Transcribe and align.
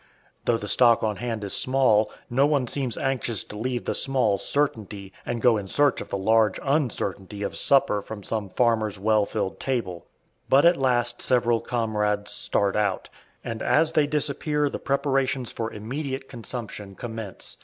Though 0.45 0.57
the 0.57 0.67
stock 0.67 1.03
on 1.03 1.17
hand 1.17 1.43
is 1.43 1.53
small, 1.55 2.11
no 2.27 2.47
one 2.47 2.65
seems 2.65 2.97
anxious 2.97 3.43
to 3.43 3.55
leave 3.55 3.85
the 3.85 3.93
small 3.93 4.39
certainty 4.39 5.13
and 5.27 5.43
go 5.43 5.57
in 5.57 5.67
search 5.67 6.01
of 6.01 6.09
the 6.09 6.17
large 6.17 6.59
uncertainty 6.63 7.43
of 7.43 7.55
supper 7.55 8.01
from 8.01 8.23
some 8.23 8.49
farmer's 8.49 8.97
well 8.99 9.27
filled 9.27 9.59
table; 9.59 10.07
but 10.49 10.65
at 10.65 10.75
last 10.75 11.21
several 11.21 11.59
comrades 11.61 12.31
start 12.31 12.75
out, 12.75 13.09
and 13.43 13.61
as 13.61 13.91
they 13.91 14.07
disappear 14.07 14.71
the 14.71 14.79
preparations 14.79 15.51
for 15.51 15.71
immediate 15.71 16.27
consumption 16.27 16.95
commence. 16.95 17.57